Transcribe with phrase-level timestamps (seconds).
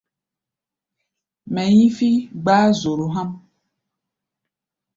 [1.53, 3.29] Mɛ hí̧fí̧ gbáá zoro há̧ʼm.